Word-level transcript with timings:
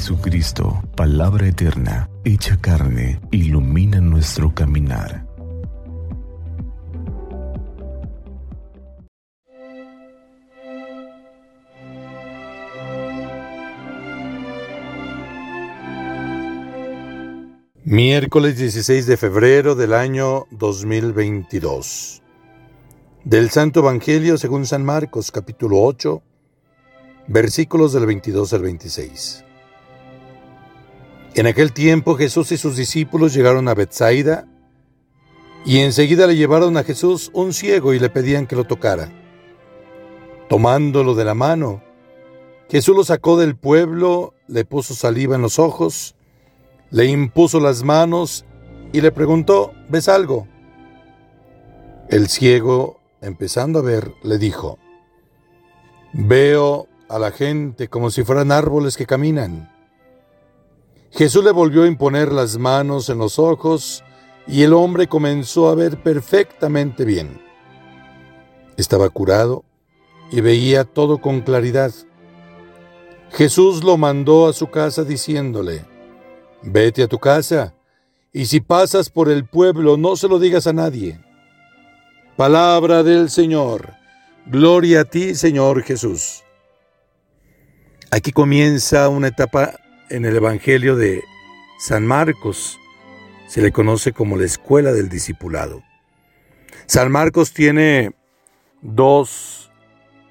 Jesucristo, 0.00 0.82
palabra 0.96 1.46
eterna, 1.46 2.08
hecha 2.24 2.58
carne, 2.58 3.20
ilumina 3.30 4.00
nuestro 4.00 4.54
caminar. 4.54 5.26
Miércoles 17.84 18.56
16 18.56 19.04
de 19.06 19.18
febrero 19.18 19.74
del 19.74 19.92
año 19.92 20.46
2022. 20.52 22.22
Del 23.24 23.50
Santo 23.50 23.80
Evangelio 23.80 24.38
según 24.38 24.64
San 24.64 24.82
Marcos 24.82 25.30
capítulo 25.30 25.82
8, 25.82 26.22
versículos 27.26 27.92
del 27.92 28.06
22 28.06 28.54
al 28.54 28.62
26. 28.62 29.44
En 31.34 31.46
aquel 31.46 31.72
tiempo 31.72 32.16
Jesús 32.16 32.50
y 32.52 32.56
sus 32.56 32.76
discípulos 32.76 33.32
llegaron 33.32 33.68
a 33.68 33.74
Bethsaida 33.74 34.48
y 35.64 35.78
enseguida 35.78 36.26
le 36.26 36.36
llevaron 36.36 36.76
a 36.76 36.82
Jesús 36.82 37.30
un 37.32 37.52
ciego 37.52 37.94
y 37.94 37.98
le 37.98 38.10
pedían 38.10 38.46
que 38.46 38.56
lo 38.56 38.64
tocara. 38.64 39.12
Tomándolo 40.48 41.14
de 41.14 41.24
la 41.24 41.34
mano, 41.34 41.82
Jesús 42.68 42.96
lo 42.96 43.04
sacó 43.04 43.38
del 43.38 43.56
pueblo, 43.56 44.34
le 44.48 44.64
puso 44.64 44.94
saliva 44.94 45.36
en 45.36 45.42
los 45.42 45.58
ojos, 45.58 46.16
le 46.90 47.06
impuso 47.06 47.60
las 47.60 47.84
manos 47.84 48.44
y 48.92 49.00
le 49.00 49.12
preguntó, 49.12 49.72
¿ves 49.88 50.08
algo? 50.08 50.48
El 52.08 52.28
ciego, 52.28 52.98
empezando 53.20 53.78
a 53.78 53.82
ver, 53.82 54.12
le 54.24 54.38
dijo, 54.38 54.78
Veo 56.12 56.88
a 57.08 57.20
la 57.20 57.30
gente 57.30 57.86
como 57.86 58.10
si 58.10 58.24
fueran 58.24 58.50
árboles 58.50 58.96
que 58.96 59.06
caminan. 59.06 59.70
Jesús 61.12 61.44
le 61.44 61.50
volvió 61.50 61.82
a 61.82 61.88
imponer 61.88 62.32
las 62.32 62.56
manos 62.56 63.08
en 63.08 63.18
los 63.18 63.38
ojos 63.38 64.04
y 64.46 64.62
el 64.62 64.72
hombre 64.72 65.08
comenzó 65.08 65.68
a 65.68 65.74
ver 65.74 66.02
perfectamente 66.02 67.04
bien. 67.04 67.40
Estaba 68.76 69.08
curado 69.10 69.64
y 70.30 70.40
veía 70.40 70.84
todo 70.84 71.18
con 71.18 71.40
claridad. 71.40 71.92
Jesús 73.30 73.84
lo 73.84 73.96
mandó 73.96 74.48
a 74.48 74.52
su 74.52 74.68
casa 74.68 75.04
diciéndole, 75.04 75.84
Vete 76.62 77.02
a 77.02 77.08
tu 77.08 77.18
casa, 77.18 77.74
y 78.32 78.46
si 78.46 78.60
pasas 78.60 79.10
por 79.10 79.28
el 79.28 79.46
pueblo 79.46 79.96
no 79.96 80.16
se 80.16 80.28
lo 80.28 80.38
digas 80.38 80.66
a 80.66 80.72
nadie. 80.72 81.20
Palabra 82.36 83.02
del 83.02 83.30
Señor. 83.30 83.94
Gloria 84.46 85.02
a 85.02 85.04
ti, 85.04 85.34
Señor 85.34 85.82
Jesús. 85.82 86.42
Aquí 88.10 88.32
comienza 88.32 89.08
una 89.08 89.28
etapa 89.28 89.74
en 90.10 90.24
el 90.24 90.36
Evangelio 90.36 90.96
de 90.96 91.24
San 91.78 92.06
Marcos. 92.06 92.78
Se 93.46 93.62
le 93.62 93.72
conoce 93.72 94.12
como 94.12 94.36
la 94.36 94.44
escuela 94.44 94.92
del 94.92 95.08
discipulado. 95.08 95.82
San 96.86 97.10
Marcos 97.10 97.52
tiene 97.52 98.12
dos 98.82 99.70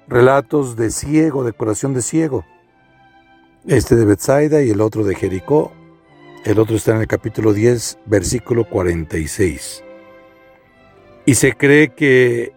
relatos 0.06 0.76
de 0.76 0.90
ciego, 0.90 1.44
de 1.44 1.52
curación 1.52 1.94
de 1.94 2.02
ciego. 2.02 2.44
Este 3.66 3.96
de 3.96 4.04
Bethsaida 4.04 4.62
y 4.62 4.70
el 4.70 4.80
otro 4.80 5.04
de 5.04 5.14
Jericó, 5.14 5.72
el 6.44 6.58
otro 6.58 6.76
está 6.76 6.92
en 6.92 7.02
el 7.02 7.06
capítulo 7.06 7.52
10, 7.52 7.98
versículo 8.06 8.64
46. 8.64 9.84
Y 11.26 11.34
se 11.34 11.52
cree 11.52 11.90
que 11.94 12.52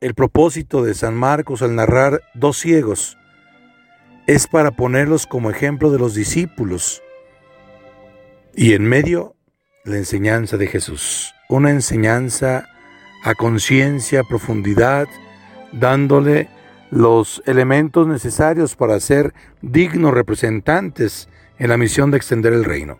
el 0.00 0.14
propósito 0.14 0.82
de 0.82 0.94
San 0.94 1.14
Marcos 1.14 1.62
al 1.62 1.74
narrar 1.76 2.20
dos 2.34 2.58
ciegos 2.58 3.16
es 4.26 4.46
para 4.46 4.70
ponerlos 4.70 5.26
como 5.26 5.50
ejemplo 5.50 5.90
de 5.90 5.98
los 5.98 6.14
discípulos 6.14 7.02
y 8.54 8.72
en 8.72 8.84
medio 8.84 9.34
la 9.84 9.96
enseñanza 9.96 10.56
de 10.56 10.66
Jesús, 10.66 11.34
una 11.48 11.70
enseñanza 11.70 12.68
a 13.22 13.34
conciencia, 13.34 14.20
a 14.20 14.24
profundidad, 14.24 15.06
dándole 15.72 16.48
los 16.90 17.42
elementos 17.46 18.06
necesarios 18.06 18.76
para 18.76 19.00
ser 19.00 19.34
dignos 19.60 20.14
representantes 20.14 21.28
en 21.58 21.68
la 21.68 21.76
misión 21.76 22.10
de 22.10 22.16
extender 22.16 22.52
el 22.52 22.64
reino. 22.64 22.98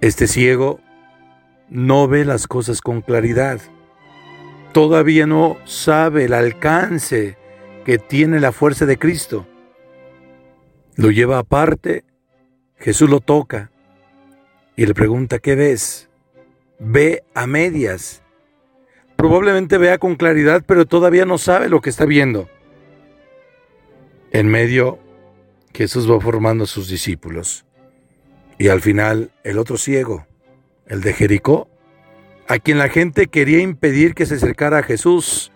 Este 0.00 0.26
ciego 0.26 0.80
no 1.68 2.08
ve 2.08 2.24
las 2.24 2.46
cosas 2.46 2.80
con 2.80 3.00
claridad. 3.00 3.60
Todavía 4.72 5.26
no 5.26 5.56
sabe 5.64 6.24
el 6.24 6.32
alcance 6.32 7.36
que 7.84 7.98
tiene 7.98 8.40
la 8.40 8.52
fuerza 8.52 8.86
de 8.86 8.98
Cristo. 8.98 9.46
Lo 11.00 11.10
lleva 11.10 11.38
aparte, 11.38 12.04
Jesús 12.76 13.08
lo 13.08 13.20
toca 13.20 13.70
y 14.76 14.84
le 14.84 14.92
pregunta, 14.92 15.38
¿qué 15.38 15.54
ves? 15.54 16.10
Ve 16.78 17.24
a 17.32 17.46
medias. 17.46 18.22
Probablemente 19.16 19.78
vea 19.78 19.96
con 19.96 20.16
claridad, 20.16 20.62
pero 20.66 20.84
todavía 20.84 21.24
no 21.24 21.38
sabe 21.38 21.70
lo 21.70 21.80
que 21.80 21.88
está 21.88 22.04
viendo. 22.04 22.50
En 24.30 24.48
medio, 24.48 24.98
Jesús 25.72 26.10
va 26.10 26.20
formando 26.20 26.64
a 26.64 26.66
sus 26.66 26.90
discípulos. 26.90 27.64
Y 28.58 28.68
al 28.68 28.82
final, 28.82 29.30
el 29.42 29.56
otro 29.56 29.78
ciego, 29.78 30.26
el 30.84 31.00
de 31.00 31.14
Jericó, 31.14 31.70
a 32.46 32.58
quien 32.58 32.76
la 32.76 32.90
gente 32.90 33.28
quería 33.28 33.60
impedir 33.62 34.14
que 34.14 34.26
se 34.26 34.34
acercara 34.34 34.80
a 34.80 34.82
Jesús, 34.82 35.50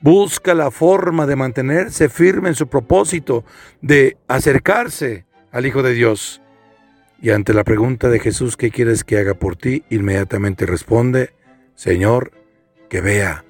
busca 0.00 0.54
la 0.54 0.70
forma 0.70 1.26
de 1.26 1.36
mantenerse 1.36 2.08
firme 2.08 2.48
en 2.48 2.54
su 2.54 2.68
propósito 2.68 3.44
de 3.80 4.16
acercarse 4.28 5.26
al 5.52 5.66
Hijo 5.66 5.82
de 5.82 5.94
Dios. 5.94 6.42
Y 7.20 7.30
ante 7.30 7.54
la 7.54 7.64
pregunta 7.64 8.08
de 8.08 8.20
Jesús, 8.20 8.56
¿qué 8.56 8.70
quieres 8.70 9.04
que 9.04 9.18
haga 9.18 9.34
por 9.34 9.56
ti? 9.56 9.84
Inmediatamente 9.90 10.66
responde, 10.66 11.34
Señor, 11.74 12.32
que 12.90 13.00
vea. 13.00 13.44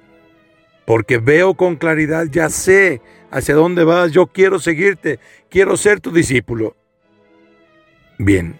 Porque 0.85 1.17
veo 1.17 1.55
con 1.55 1.75
claridad, 1.75 2.27
ya 2.31 2.49
sé 2.49 3.01
hacia 3.29 3.55
dónde 3.55 3.83
vas, 3.83 4.11
yo 4.11 4.27
quiero 4.27 4.59
seguirte, 4.59 5.19
quiero 5.49 5.75
ser 5.75 5.99
tu 5.99 6.11
discípulo. 6.11 6.77
Bien, 8.17 8.59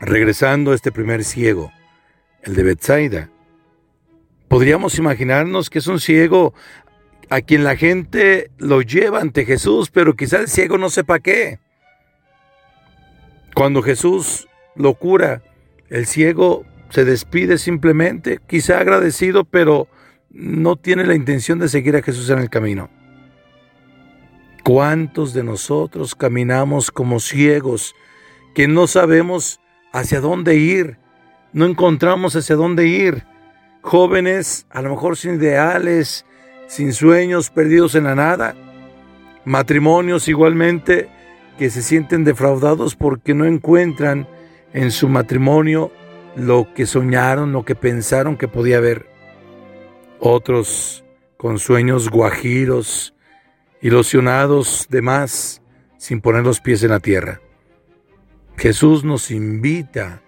Regresando 0.00 0.72
a 0.72 0.74
este 0.74 0.92
primer 0.92 1.24
ciego, 1.24 1.72
el 2.42 2.54
de 2.54 2.62
Bethsaida, 2.62 3.30
podríamos 4.46 4.98
imaginarnos 4.98 5.70
que 5.70 5.78
es 5.78 5.86
un 5.86 6.00
ciego 6.00 6.52
a 7.30 7.40
quien 7.40 7.64
la 7.64 7.76
gente 7.76 8.50
lo 8.58 8.82
lleva 8.82 9.20
ante 9.20 9.44
Jesús, 9.44 9.90
pero 9.90 10.14
quizá 10.14 10.38
el 10.38 10.48
ciego 10.48 10.78
no 10.78 10.90
sepa 10.90 11.18
qué. 11.18 11.58
Cuando 13.54 13.82
Jesús 13.82 14.48
lo 14.74 14.94
cura, 14.94 15.42
el 15.88 16.06
ciego 16.06 16.64
se 16.90 17.04
despide 17.04 17.58
simplemente, 17.58 18.38
quizá 18.46 18.78
agradecido, 18.78 19.44
pero 19.44 19.88
no 20.30 20.76
tiene 20.76 21.04
la 21.04 21.14
intención 21.14 21.58
de 21.58 21.68
seguir 21.68 21.96
a 21.96 22.02
Jesús 22.02 22.28
en 22.30 22.38
el 22.38 22.50
camino. 22.50 22.90
¿Cuántos 24.62 25.32
de 25.32 25.44
nosotros 25.44 26.14
caminamos 26.14 26.90
como 26.90 27.20
ciegos 27.20 27.94
que 28.54 28.68
no 28.68 28.86
sabemos 28.86 29.60
hacia 29.92 30.20
dónde 30.20 30.56
ir, 30.56 30.98
no 31.52 31.64
encontramos 31.64 32.36
hacia 32.36 32.54
dónde 32.56 32.86
ir. 32.86 33.24
Jóvenes, 33.80 34.66
a 34.70 34.82
lo 34.82 34.90
mejor 34.90 35.16
sin 35.16 35.36
ideales, 35.36 36.25
sin 36.66 36.92
sueños, 36.92 37.50
perdidos 37.50 37.94
en 37.94 38.04
la 38.04 38.14
nada. 38.14 38.54
Matrimonios 39.44 40.28
igualmente 40.28 41.08
que 41.58 41.70
se 41.70 41.82
sienten 41.82 42.24
defraudados 42.24 42.96
porque 42.96 43.34
no 43.34 43.44
encuentran 43.44 44.28
en 44.72 44.90
su 44.90 45.08
matrimonio 45.08 45.90
lo 46.36 46.72
que 46.74 46.86
soñaron, 46.86 47.52
lo 47.52 47.64
que 47.64 47.74
pensaron 47.74 48.36
que 48.36 48.48
podía 48.48 48.78
haber. 48.78 49.06
Otros 50.18 51.04
con 51.36 51.58
sueños 51.58 52.10
guajiros, 52.10 53.14
ilusionados 53.80 54.86
de 54.90 55.02
más, 55.02 55.62
sin 55.98 56.20
poner 56.20 56.44
los 56.44 56.60
pies 56.60 56.82
en 56.82 56.90
la 56.90 57.00
tierra. 57.00 57.40
Jesús 58.56 59.04
nos 59.04 59.30
invita 59.30 60.22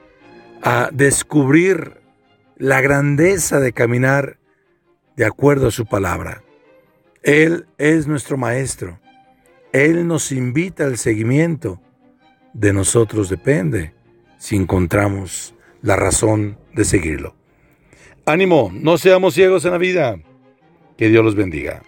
a 0.63 0.91
descubrir 0.93 2.01
la 2.57 2.81
grandeza 2.81 3.61
de 3.61 3.73
caminar 3.73 4.39
de 5.19 5.27
acuerdo 5.27 5.67
a 5.67 5.73
su 5.73 5.85
palabra. 5.85 6.45
Él 7.25 7.67
es 7.77 8.07
nuestro 8.07 8.37
Maestro. 8.37 9.01
Él 9.73 10.07
nos 10.07 10.31
invita 10.31 10.85
al 10.85 10.97
seguimiento. 10.97 11.83
De 12.55 12.73
nosotros 12.73 13.29
depende 13.29 13.93
si 14.39 14.55
encontramos 14.55 15.57
la 15.83 15.97
razón 15.97 16.57
de 16.73 16.85
seguirlo. 16.85 17.35
Ánimo, 18.27 18.71
no 18.73 18.97
seamos 18.97 19.35
ciegos 19.35 19.65
en 19.65 19.73
la 19.73 19.79
vida. 19.79 20.21
Que 20.97 21.09
Dios 21.09 21.25
los 21.25 21.35
bendiga. 21.35 21.83